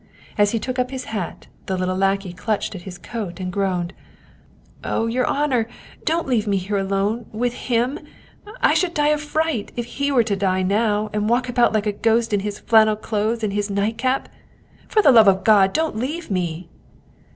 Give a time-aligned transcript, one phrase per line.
[0.35, 3.93] As he took up his hat, the little lackey clutched at his coat and groaned:"
[4.83, 5.67] Oh, your honor,
[6.05, 7.99] don't leave me alone with him!
[8.61, 11.85] I should die of fright if he were to die now and walk about like
[11.85, 14.27] a ghost in his flannel clothes and his nightcap.
[14.87, 16.67] For the love of God, don't leave me."